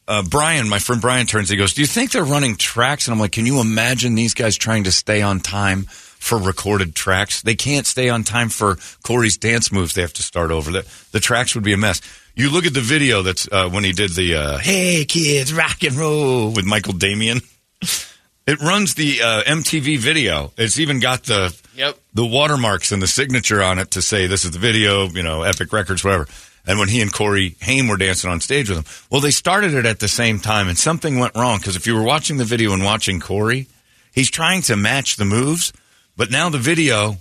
[0.10, 3.08] uh, brian my friend brian turns he goes do you think they're running tracks?
[3.08, 5.84] And i'm like can you imagine these guys trying to stay on time
[6.20, 7.42] for recorded tracks?
[7.42, 10.70] They can't stay on time for corey's dance moves they have to start over.
[10.72, 12.02] The, the tracks would be a mess.
[12.36, 15.82] You look at the video that's uh, when he did the uh, hey kids rock
[15.84, 17.40] and roll with michael damian.
[18.48, 20.52] It runs the uh, mtv video.
[20.58, 21.98] It's even got the Yep.
[22.14, 25.44] the watermarks and the signature on it to say this is the video, you know,
[25.44, 26.28] Epic Records, whatever.
[26.70, 29.74] And when he and Corey Haim were dancing on stage with him, well, they started
[29.74, 32.46] it at the same time, and something went wrong because if you were watching the
[32.46, 33.66] video and watching Corey,
[34.14, 35.74] he's trying to match the moves,
[36.16, 37.18] but now the video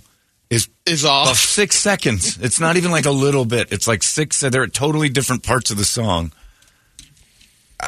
[0.51, 1.35] is Is off.
[1.35, 2.37] six seconds.
[2.39, 3.71] It's not even like a little bit.
[3.71, 4.39] It's like six.
[4.39, 6.31] They're at totally different parts of the song.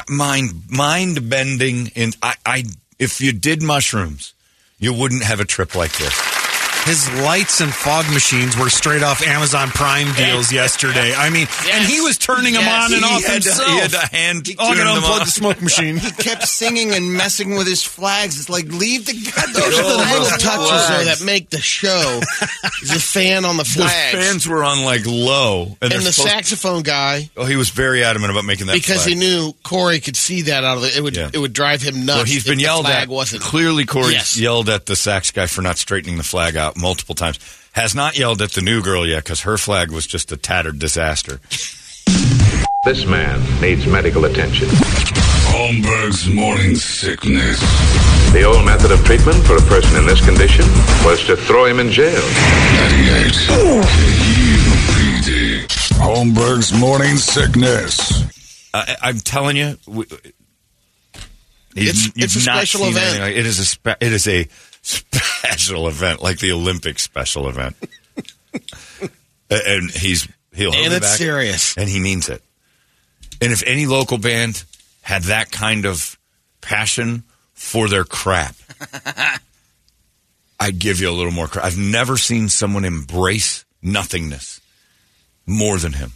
[0.08, 1.92] Mind mind bending.
[1.94, 2.64] And I, I,
[2.98, 4.34] if you did mushrooms,
[4.80, 6.31] you wouldn't have a trip like this.
[6.84, 11.14] His lights and fog machines were straight off Amazon Prime deals yesterday.
[11.14, 13.70] I mean, and he was turning them on and he off had to- himself.
[13.70, 15.96] he had to hand oh, I'm tune gonna them unplug the smoke machine.
[15.98, 18.38] He kept singing and messing with his flags.
[18.40, 20.88] It's like leave the goddamn Those are the oh, little touches alone.
[20.98, 22.20] though that make the show.
[22.82, 24.12] Is a fan on the flags.
[24.12, 27.54] The fans were on like low, and, they're and the supposed- saxophone guy, Oh, he
[27.54, 30.82] was very adamant about making that because he knew Corey could see that out of
[30.82, 31.30] the, it would Yeah.
[31.32, 32.16] it would drive him nuts.
[32.16, 33.08] Well, he's if been the yelled flag at.
[33.08, 34.36] Wasn't Clearly, Corey Yes.
[34.36, 37.38] yelled at the sax guy for not straightening the flag out multiple times.
[37.72, 40.78] Has not yelled at the new girl yet because her flag was just a tattered
[40.78, 41.40] disaster.
[42.84, 44.68] This man needs medical attention.
[45.52, 47.60] Holmberg's morning sickness.
[48.32, 50.64] The old method of treatment for a person in this condition
[51.04, 52.12] was to throw him in jail.
[52.12, 53.32] 98
[54.42, 55.66] KUPD.
[55.98, 58.24] Holmberg's morning sickness.
[58.74, 60.04] I, I'm telling you, we,
[61.76, 63.04] It's- you've it's a not special event.
[63.04, 64.48] anything like- it is a spe- it is a
[64.82, 67.76] special event, like the Olympic special event.
[69.50, 71.18] and he's he'll and it's back.
[71.18, 71.76] serious.
[71.76, 72.42] and he means it.
[73.40, 74.62] And if any local band
[75.02, 76.18] had that kind of
[76.60, 78.54] passion for their crap,
[80.60, 81.64] I'd give you a little more crap.
[81.64, 84.60] I've never seen someone embrace nothingness
[85.46, 86.12] more than him.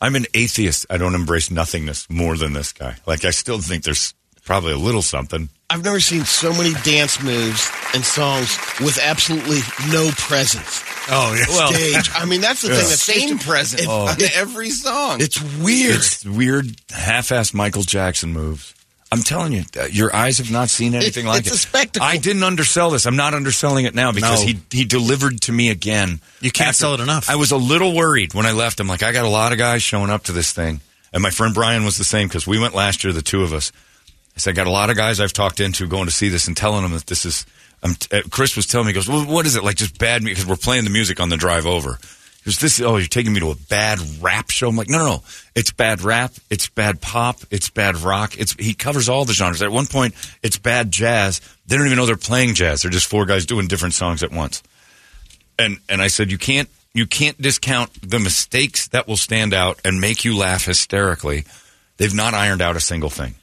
[0.00, 0.86] I'm an atheist.
[0.88, 2.96] I don't embrace nothingness more than this guy.
[3.04, 4.14] Like, I still think there's
[4.50, 5.48] probably a little something.
[5.70, 9.60] I've never seen so many dance moves and songs with absolutely
[9.92, 10.82] no presence.
[11.08, 11.44] Oh, yeah.
[11.50, 12.10] Well, Stage.
[12.16, 12.78] I mean, that's the thing.
[12.78, 15.20] The Same presence It- on every song.
[15.20, 15.94] It's weird.
[15.94, 18.74] it's weird, half-assed Michael Jackson moves.
[19.12, 21.54] I'm telling you, uh, your eyes have not seen anything like it's it.
[21.54, 22.04] a spectacle.
[22.08, 23.06] I didn't undersell this.
[23.06, 24.46] I'm not underselling it now because No.
[24.48, 26.20] he he delivered to me again.
[26.40, 27.30] You can't sell it enough.
[27.30, 28.80] I was a little worried when I left.
[28.80, 30.80] I'm like, I got a lot of guys showing up to this thing,
[31.12, 33.52] and my friend Brian was the same because we went last year, the two of
[33.52, 33.70] us.
[34.36, 36.48] I said, I got a lot of guys I've talked into going to see this
[36.48, 37.46] and telling them that this is
[37.82, 39.76] t- uh, Chris was telling me, he goes, well, what is it like?
[39.76, 40.38] Just bad music?
[40.38, 41.98] Because we're playing the music on the drive over.
[42.42, 44.68] He goes, this, oh, you're taking me to a bad rap show?
[44.68, 45.22] I'm like, no, no, no.
[45.54, 46.32] It's bad rap.
[46.48, 47.40] It's bad pop.
[47.50, 48.38] It's bad rock.
[48.38, 49.62] It's, he covers all the genres.
[49.62, 51.40] At one point, it's bad jazz.
[51.66, 52.82] They don't even know they're playing jazz.
[52.82, 54.62] They're just four guys doing different songs at once.
[55.58, 59.78] And, and I said, you can't, you can't discount the mistakes that will stand out
[59.84, 61.44] and make you laugh hysterically.
[61.98, 63.34] They've not ironed out a single thing.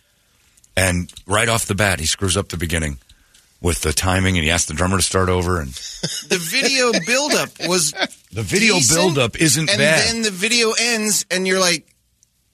[0.77, 2.99] And right off the bat, he screws up the beginning
[3.61, 5.69] with the timing and he asks the drummer to start over and
[6.29, 7.91] The video buildup was
[8.31, 10.07] the video decent, buildup isn't and bad.
[10.07, 11.87] And then the video ends, and you're like,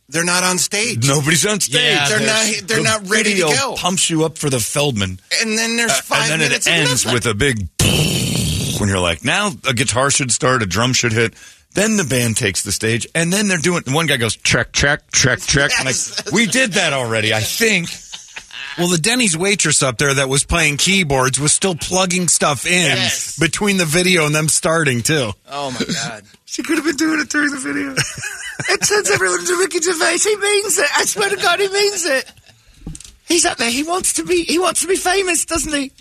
[0.08, 1.06] they're not on stage.
[1.08, 1.82] Nobody's on stage.
[1.82, 2.68] Yeah, they're not.
[2.68, 3.76] They're The not ready to go.
[3.78, 6.72] Pumps you up for the Feldman, And then there's uh, five and then minutes it
[6.72, 7.68] ends with a big
[8.80, 11.34] when you're like, now a guitar should start, a drum should hit.
[11.74, 13.82] Then the band takes the stage, and then they're doing.
[13.88, 15.72] One guy goes check, check, check, check.
[15.84, 16.32] Yes.
[16.32, 17.90] we did that already, I think.
[18.78, 22.72] Well, the Denny's waitress up there that was playing keyboards was still plugging stuff in
[22.98, 23.38] Yes.
[23.38, 25.32] between the video and them starting too.
[25.50, 26.24] oh my god!
[26.46, 27.96] She could have been doing it during the video.
[28.70, 30.18] it turns everyone to Ricky Gervais.
[30.20, 30.88] He means it.
[30.96, 32.32] I swear to God, he means it.
[33.28, 33.72] He's up there.
[33.72, 34.44] He wants to be.
[34.44, 35.92] He wants to be famous, doesn't he?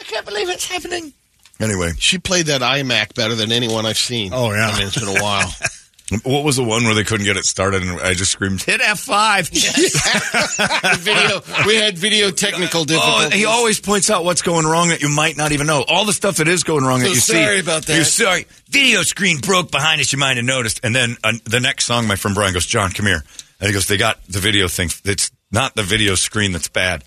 [0.00, 1.12] I can't believe it's happening.
[1.60, 4.32] Anyway, She played that iMac better than anyone I've seen.
[4.34, 4.66] Oh, yeah.
[4.68, 5.48] I mean, it's been a while.
[6.24, 8.80] what was the one where they couldn't get it started, and I just screamed, "Hit
[8.80, 11.66] F 5 The video.
[11.66, 13.32] We had video technical Oh, difficulties.
[13.34, 15.84] he always points out what's going wrong that you might not even know.
[15.88, 17.32] All the stuff that is going wrong that So you see.
[17.44, 17.94] sorry about that.
[17.94, 18.46] You're sorry.
[18.68, 20.12] Video screen broke behind us.
[20.12, 20.80] You might have noticed.
[20.82, 23.22] And then uh, the next song, my friend Brian goes, "John, come here."
[23.60, 24.90] And he goes, "They got the video thing.
[25.04, 27.04] It's not the video screen that's bad."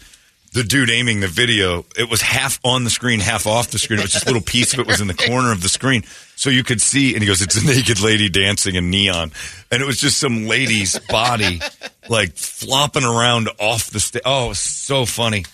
[0.54, 3.98] The dude aiming the video, it was half on the screen, half off the screen.
[3.98, 6.04] It was just a little piece of it was in the corner of the screen.
[6.44, 9.32] So you could see, and he goes, it's a naked lady dancing in neon.
[9.72, 11.62] And it was just some lady's body,
[12.10, 14.24] like flopping around off the stage.
[14.26, 15.46] Oh, it was so funny.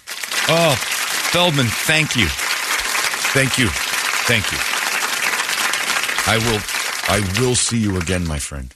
[0.48, 0.76] Oh,
[1.32, 2.26] Feldman, thank you.
[2.26, 3.68] Thank you.
[4.26, 4.58] Thank you.
[6.26, 6.60] I will
[7.08, 8.74] I will see you again, my friend.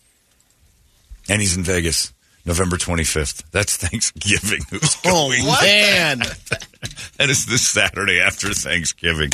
[1.27, 2.13] And he's in Vegas,
[2.45, 3.43] November 25th.
[3.49, 4.61] That's Thanksgiving.
[4.69, 5.45] Who's Oh, going?
[5.47, 6.21] man.
[7.17, 9.31] That is this Saturday after Thanksgiving.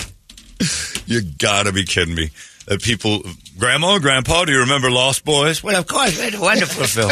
[1.07, 2.29] You gotta be kidding me.
[2.69, 3.23] That people,
[3.57, 5.63] Grandma, Grandpa, do you remember Lost Boys?
[5.63, 7.09] Well, of course, it's a wonderful film.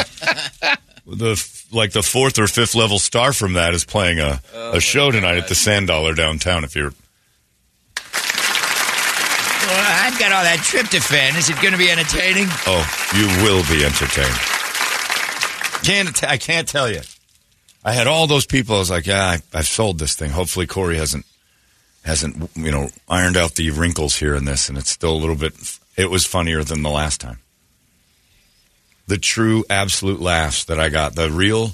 [1.08, 4.80] The like the fourth or fifth level star from that is playing a, oh, a
[4.80, 6.64] show tonight at the Sand Dollar downtown.
[6.64, 6.94] If you're Well,
[10.06, 11.36] I've got all that tryptophan.
[11.40, 12.46] Is it going to be entertaining?
[12.68, 14.38] Oh, you will be entertained.
[15.84, 17.02] Can't I can't tell you.
[17.84, 18.76] I had all those people.
[18.76, 20.30] I was like, yeah, I, I've sold this thing.
[20.30, 21.26] Hopefully, Corey hasn't
[22.04, 25.36] hasn't you know ironed out the wrinkles here in this, and it's still a little
[25.36, 25.54] bit.
[25.96, 27.40] It was funnier than the last time.
[29.08, 31.72] The true, absolute laughs that I got, the real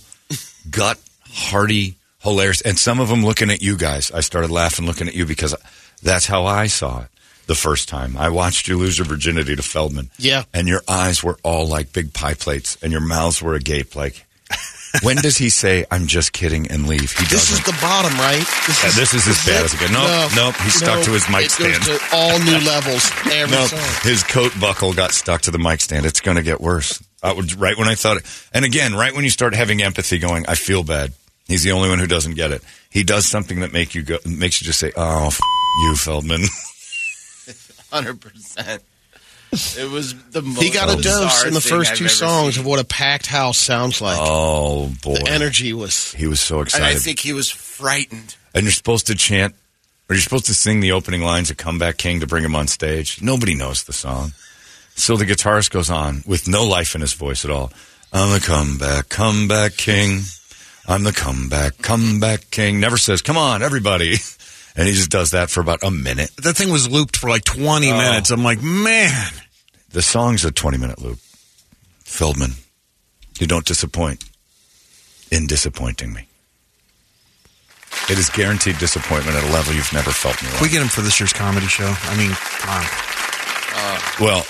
[0.69, 4.11] gut hearty, hilarious, and some of them looking at you guys.
[4.11, 5.55] I started laughing looking at you because
[6.01, 7.07] that's how I saw it
[7.47, 8.15] the first time.
[8.17, 10.09] I watched you lose your virginity to Feldman.
[10.17, 10.43] Yeah.
[10.53, 14.25] And your eyes were all like big pie plates and your mouths were agape like
[15.01, 17.11] when does he say I'm just kidding and leave?
[17.11, 17.75] He does This is doesn't.
[17.75, 18.45] the bottom, right?
[18.83, 19.91] Yeah, this is as bad as it gets.
[19.91, 21.83] Nope, nope, he stuck to his mic it stand.
[22.13, 23.79] All new levels every no, song.
[24.03, 26.05] his coat buckle got stuck to the mic stand.
[26.05, 27.01] It's going to get worse.
[27.23, 30.45] Would, right when I thought it, and again, right when you start having empathy, going,
[30.47, 31.13] I feel bad.
[31.47, 32.61] He's the only one who doesn't get it.
[32.89, 35.39] He does something that make you go, makes you just say, "Oh, f-
[35.85, 36.41] you, Feldman."
[37.91, 38.83] Hundred percent.
[39.53, 40.61] It was the most.
[40.61, 42.61] He got a dose in the first two songs seen.
[42.63, 44.17] of what a packed house sounds like.
[44.19, 46.11] oh boy, the energy was.
[46.13, 46.85] he was so and excited.
[46.85, 48.35] I think he was frightened.
[48.53, 49.53] and you're supposed to chant,
[50.09, 52.67] or you're supposed to sing the opening lines of "Comeback King" to bring him on
[52.67, 53.21] stage.
[53.21, 54.33] Nobody knows the song,
[54.95, 57.71] so the guitarist goes on with no life in his voice at all.
[58.11, 60.21] I'm the comeback, comeback king.
[60.87, 62.79] I'm the comeback, comeback king.
[62.79, 64.15] Never says, "Come on, everybody,"
[64.75, 66.29] and he just does that for about a minute.
[66.37, 67.97] That thing was looped for like 20 Oh.
[67.97, 68.29] minutes.
[68.31, 69.31] I'm like, man.
[69.93, 71.19] The song's a 20 minute loop.
[72.03, 72.51] Feldman,
[73.39, 74.23] you don't disappoint
[75.31, 76.27] in disappointing me.
[78.09, 80.81] It is guaranteed disappointment at a level you've never felt in your Can we get
[80.81, 81.91] him for this year's comedy show?
[82.03, 84.23] I mean, come on.
[84.25, 84.45] Well,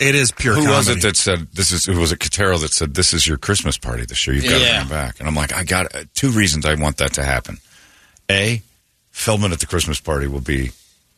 [0.00, 0.76] It is pure who comedy.
[0.76, 1.84] was it that said this is?
[1.84, 2.20] Who was it?
[2.20, 4.34] Catero that said this is your Christmas party this year.
[4.34, 4.70] You've got to Yeah.
[4.78, 5.16] bring him back.
[5.20, 7.58] And I'm like, I got uh, two reasons I want that to happen.
[8.30, 8.62] A,
[9.10, 10.70] Feldman at the Christmas party will be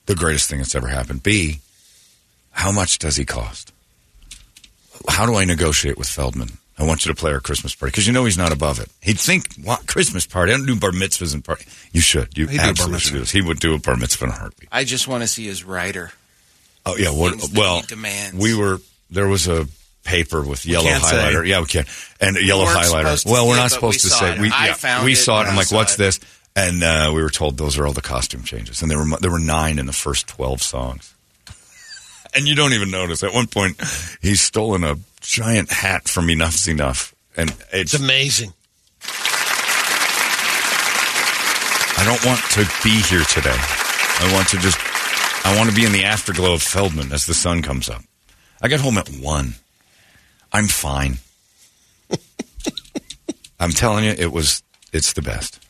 [0.07, 1.23] the greatest thing that's ever happened.
[1.23, 1.61] B,
[2.53, 3.73] how much does he cost?
[5.09, 6.59] How do I negotiate with Feldman?
[6.79, 8.88] I want you to play our Christmas party because you know he's not above it.
[9.01, 10.53] He'd think, what Christmas party?
[10.53, 11.67] I don't do bar mitzvahs and party.
[11.93, 12.37] You should.
[12.37, 13.09] You He'd do a bar absolutely mitzvah.
[13.09, 13.31] should do this.
[13.31, 14.69] He would do a bar mitzvah in a heartbeat.
[14.73, 16.12] I just want to see his writer.
[16.87, 17.37] Oh yeah, what?
[17.55, 18.41] Well, demands.
[18.41, 19.69] we were there was a
[20.05, 21.17] paper with yellow can't say.
[21.17, 21.47] highlighter.
[21.47, 21.85] Yeah, we can.
[22.21, 23.31] And a yellow weren't highlighter.
[23.31, 24.33] Well, we're not but supposed we to say.
[24.35, 24.41] it.
[24.41, 25.45] We I yeah, found we saw it.
[25.45, 25.99] when I'm like, what's it.
[25.99, 26.21] this?
[26.57, 29.31] And uh, we were told those are all the costume changes, and there were there
[29.31, 31.15] were nine in the first twelve songs.
[32.35, 33.23] And you don't even notice.
[33.23, 33.81] At one point,
[34.23, 38.53] he's stolen a giant hat from Enough's Enough, and it's It's amazing.
[41.99, 43.55] I don't want to be here today.
[43.55, 44.79] I want to just,
[45.47, 48.03] I want to be in the afterglow of Feldman as the sun comes up.
[48.61, 49.55] I got home at one.
[50.53, 51.18] I'm fine.
[53.61, 55.64] I'm telling you, it was, it's the best.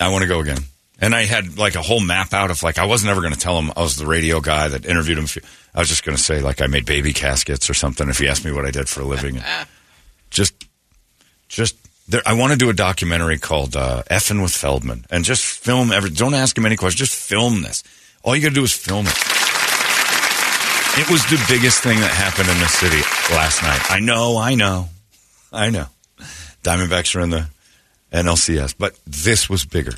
[0.00, 0.58] I want to go again.
[0.98, 3.38] And I had like a whole map out of like, I wasn't ever going to
[3.38, 5.26] tell him I was the radio guy that interviewed him.
[5.74, 8.28] I was just going to say like I made baby caskets or something if he
[8.28, 9.40] asked me what I did for a living.
[10.30, 10.66] just,
[11.48, 11.76] just
[12.08, 15.92] there, I want to do a documentary called uh, "Effing with Feldman" and just film
[15.92, 16.10] every.
[16.10, 17.10] Don't ask him any questions.
[17.10, 17.84] Just film this.
[18.22, 19.14] All you got to do is film it.
[20.98, 23.00] It was the biggest thing that happened in the city
[23.32, 23.80] last night.
[23.90, 24.88] I know, I know,
[25.52, 25.86] I know.
[26.64, 27.48] Diamondbacks are in the
[28.12, 29.92] NLCS, but this was bigger,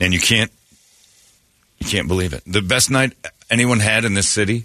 [0.00, 0.50] and you can't,
[1.78, 2.42] you can't believe it.
[2.46, 3.12] The best night
[3.50, 4.64] anyone had in this city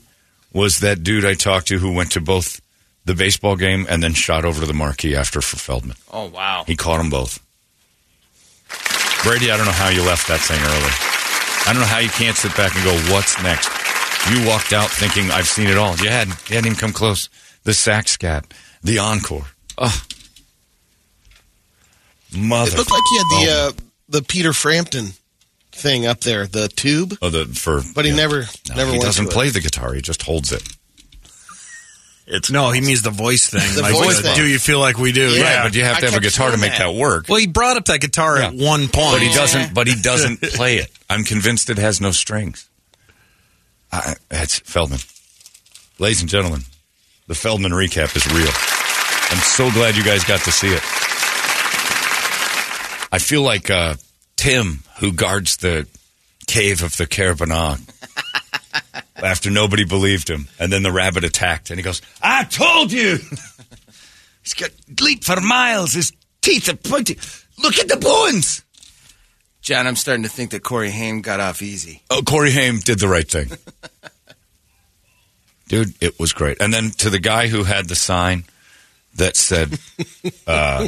[0.54, 2.62] was that dude I talked to who went to both
[3.06, 5.98] the baseball game and then shot over to the marquee after for Feldman.
[6.12, 6.63] Oh wow.
[6.68, 7.39] He caught them both.
[9.24, 10.94] Brady, I don't know how you left that thing early.
[11.68, 13.70] I don't know how you can't sit back and go, "What's next?"
[14.32, 16.38] You walked out thinking, "I've seen it all." You hadn't.
[16.50, 17.30] You hadn't even come close.
[17.63, 18.46] The sack scat,
[18.82, 19.46] the encore.
[19.78, 20.02] Oh,
[22.36, 22.72] mother!
[22.72, 23.72] It looked like he had the uh,
[24.08, 25.13] the Peter Frampton
[25.80, 27.82] thing up there, the tube, oh, the for.
[27.96, 28.18] but he yeah.
[28.18, 28.39] never
[28.70, 29.34] No, never he doesn't to it.
[29.34, 29.94] play the guitar.
[29.94, 30.63] He just holds it.
[32.32, 33.62] It's No, he means the voice thing.
[33.76, 34.36] The like, voice uh, thing.
[34.36, 35.30] Do you feel like we do?
[35.30, 35.56] Yeah.
[35.62, 36.92] right, but you have I to have a guitar to make that.
[36.92, 37.26] that work.
[37.28, 39.13] Well, he brought up that guitar at one point.
[39.13, 39.74] But he doesn't.
[39.74, 40.92] But he doesn't play it.
[41.10, 42.70] I'm convinced it has no strings.
[43.92, 45.00] I, that's Feldman,
[45.98, 46.62] ladies and gentlemen.
[47.26, 48.52] The Feldman recap is real.
[49.32, 50.84] I'm so glad you guys got to see it.
[53.12, 53.96] I feel like uh,
[54.39, 55.86] Tim, who guards the
[56.47, 57.82] cave of the Caerbannog,
[59.17, 63.17] after nobody believed him, and then the rabbit attacked, and he goes, "I told you."
[64.41, 64.71] He's got
[65.02, 65.91] leap for miles.
[65.93, 67.17] His teeth are pointing.
[67.62, 68.63] Look at the bones.
[69.62, 72.02] John, I'm starting to think that Corey Haim got off easy.
[72.10, 73.52] Oh, Corey Haim did the right thing.
[75.67, 76.62] Dude, it was great.
[76.62, 78.45] And then to the guy who had the sign
[79.15, 79.78] that said,
[80.47, 80.88] uh,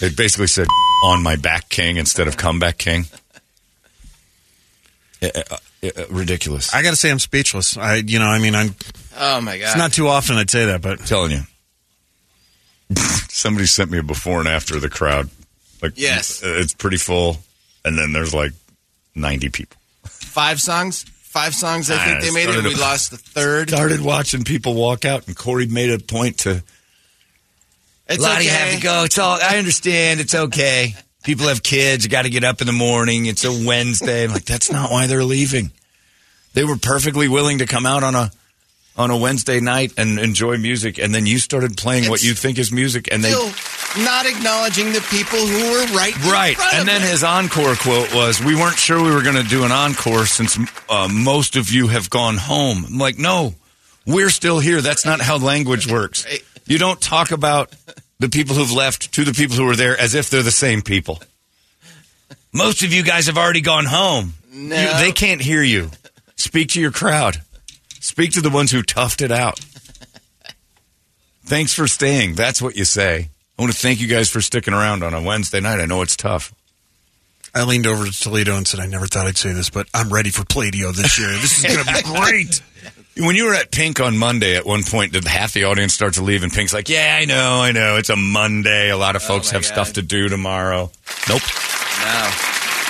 [0.00, 0.66] it basically said,
[1.04, 3.06] on my back king instead of comeback king.
[5.22, 6.74] Uh, uh, uh, ridiculous.
[6.74, 7.76] I got to say, I'm speechless.
[7.76, 8.74] I, you know, I mean, I'm.
[9.16, 9.64] Oh my god.
[9.66, 11.40] It's not too often I'd say that, but I'm telling you.
[13.28, 15.28] Somebody sent me a before and after of the crowd.
[15.80, 16.42] Like, Yes.
[16.42, 17.38] uh, it's pretty full.
[17.84, 18.52] And then there's like
[19.14, 19.76] 90 people.
[20.04, 21.04] Five songs.
[21.22, 21.90] Five songs.
[21.90, 22.52] I Ah, think they made it.
[22.52, 23.70] started We lost the third.
[23.70, 26.62] Started watching people walk out, and Corey made a point to
[28.08, 28.48] It's Lottie okay.
[28.48, 29.04] Of you have to go.
[29.04, 29.38] It's all.
[29.40, 30.20] I understand.
[30.20, 30.94] It's okay.
[31.24, 32.04] People have kids.
[32.04, 33.26] You got to get up in the morning.
[33.26, 34.24] It's a Wednesday.
[34.24, 35.70] I'm like, that's not why they're leaving.
[36.54, 38.30] They were perfectly willing to come out on a
[38.96, 42.58] on a Wednesday night and enjoy music, and then you started playing what you think
[42.58, 43.32] is music, and they
[43.98, 46.16] not acknowledging the people who were right.
[46.24, 46.56] right.
[46.74, 47.10] And then them.
[47.10, 50.58] his encore quote was, "We weren't sure we were going to do an encore since
[50.88, 53.54] uh, most of you have gone home." I'm like, no,
[54.06, 54.80] we're still here.
[54.80, 56.26] That's not how language works.
[56.26, 56.42] Right.
[56.66, 57.72] You don't talk about
[58.18, 60.82] the people who've left to the people who were there as if they're the same
[60.82, 61.20] people.
[62.52, 64.34] Most of you guys have already gone home.
[64.52, 64.76] No.
[64.80, 65.90] You- they can't hear you.
[66.36, 67.40] Speak to your crowd.
[68.00, 69.60] Speak to the ones who toughed it out.
[71.44, 72.34] Thanks for staying.
[72.34, 73.28] That's what you say.
[73.58, 75.80] I want to thank you guys for sticking around on a Wednesday night.
[75.80, 76.52] I know it's tough.
[77.54, 80.10] I leaned over to Toledo and said, I never thought I'd say this, but I'm
[80.12, 81.28] ready for Pladio this year.
[81.32, 82.62] This is going to be great.
[83.18, 86.14] When you were at Pink on Monday, at one point, did half the audience start
[86.14, 86.42] to leave?
[86.42, 87.96] And Pink's like, "Yeah, I know, I know.
[87.96, 88.88] It's a Monday.
[88.90, 90.90] A lot of oh folks my have stuff to do tomorrow."
[91.28, 91.42] Nope.
[92.00, 92.30] no.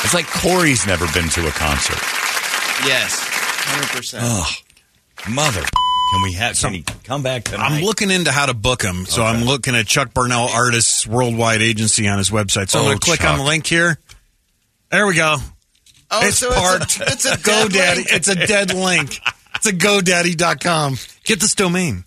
[0.05, 1.99] It's like Corey's never been to a concert.
[2.87, 3.19] Yes.
[3.21, 4.23] Hundred percent.
[4.27, 4.47] Oh,
[5.29, 5.63] mother.
[6.13, 6.57] Can we have?
[6.59, 7.65] Can he come back tonight?
[7.73, 9.07] I'm looking into how to book him.
[9.07, 12.69] So I'm looking at Chuck Burnell Artists Worldwide Agency on his website.
[12.71, 13.99] So I'm Oh, going to click on the link here.
[14.91, 15.37] There we go.
[16.11, 17.01] Oh, it's so parked.
[17.01, 18.05] It's a, it's a GoDaddy.
[18.13, 19.19] It's a dead link.
[19.65, 20.97] It's a GoDaddy.com.
[21.23, 22.03] Get this domain.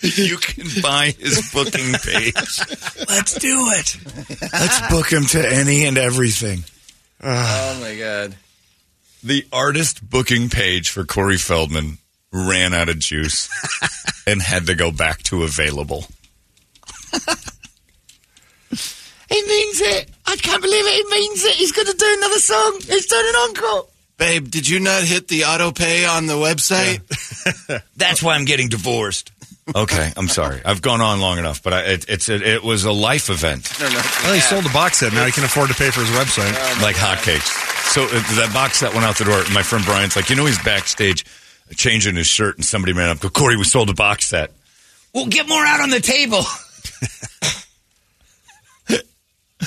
[0.00, 2.34] you can buy his booking page.
[3.08, 3.96] Let's do it.
[4.52, 6.64] Let's book him to any and everything.
[7.22, 8.34] Oh my god.
[9.22, 11.98] The artist booking page for Corey Feldman
[12.32, 13.48] ran out of juice
[14.26, 16.06] and had to go back to available.
[19.28, 20.10] It means it.
[20.26, 21.06] I can't believe it.
[21.06, 21.54] It means it.
[21.54, 22.80] He's going to do another song.
[22.82, 23.86] He's doing an encore.
[24.18, 27.02] Babe, did you not hit the auto pay on the website?
[27.96, 29.30] That's why I'm getting divorced.
[29.74, 30.60] Okay, I'm sorry.
[30.64, 33.68] I've gone on long enough, but I, it, it's it, it was a life event,
[33.80, 34.00] No, no.
[34.22, 35.12] Well, he sold a box set.
[35.12, 36.52] Now he can afford to pay for his website.
[36.82, 37.46] like hotcakes.
[37.92, 39.42] So uh, that box set went out the door.
[39.52, 41.24] My friend Brian's like, you know, he's backstage
[41.74, 44.52] changing his shirt, and somebody ran up, go, Corey, we sold a box set.
[45.12, 46.42] We'll get more out on the table.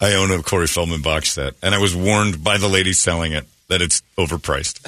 [0.00, 3.32] I own a Corey Feldman box set, and I was warned by the lady selling
[3.32, 4.80] it that it's overpriced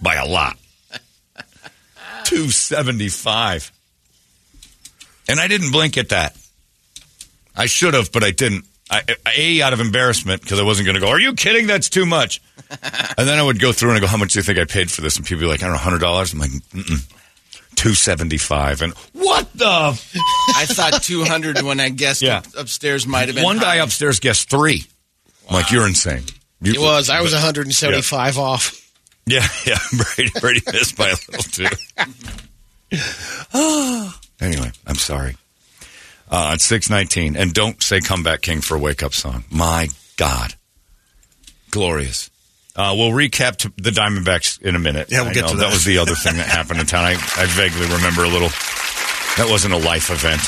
[0.00, 0.56] by a lot.
[2.24, 3.72] Two seventy five,
[5.28, 6.36] and I didn't blink at that.
[7.56, 8.64] I should have, but I didn't.
[8.92, 9.02] I,
[9.36, 11.08] a out of embarrassment because I wasn't going to go.
[11.08, 11.66] Are you kidding?
[11.68, 12.40] That's too much.
[12.70, 14.64] and then I would go through and I go, "How much do you think I
[14.64, 16.50] paid for this?" And people be like, "I don't know, hundred dollars." I'm like,
[17.76, 19.66] two seventy five, and what the?
[20.56, 22.42] I thought 200 when I guessed Yeah.
[22.58, 24.84] upstairs might have been One guy upstairs guessed three.
[25.48, 26.24] I'm like, you're insane.
[26.62, 27.08] You- It was.
[27.10, 28.76] I was 175 off.
[29.26, 29.78] Yeah, yeah.
[30.16, 31.66] Brady, Brady missed by a little too.
[34.40, 35.36] anyway, I'm sorry.
[36.30, 39.44] Uh, it's six nineteen, and don't say "Comeback King" for a wake up song.
[39.50, 40.54] My God,
[41.70, 42.30] glorious.
[42.76, 45.08] Uh, we'll recap to the Diamondbacks in a minute.
[45.10, 45.60] Yeah, we'll I get know to that.
[45.66, 45.72] that.
[45.72, 47.04] was the other thing that happened in town.
[47.04, 48.48] I, I vaguely remember a little.
[49.36, 50.40] That wasn't a life event.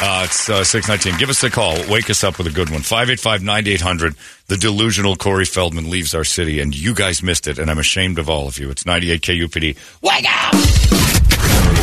[0.00, 1.18] Uh, it's uh, 619.
[1.18, 1.74] Give us a call.
[1.90, 2.80] Wake us up with a good one.
[2.82, 4.14] 585-9800.
[4.46, 8.18] The delusional Corey Feldman leaves our city, and you guys missed it, and I'm ashamed
[8.20, 8.70] of all of you.
[8.70, 9.76] It's 98 KUPD.
[10.02, 10.54] Wake up!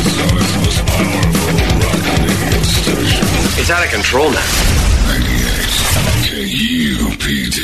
[0.06, 3.24] Arizona's most powerful rock radio station.
[3.60, 4.46] It's out of control now.
[5.12, 6.48] 98
[7.20, 7.55] KUPD.